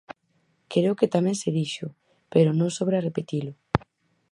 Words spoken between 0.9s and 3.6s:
que tamén se dixo, pero non sobra repetilo.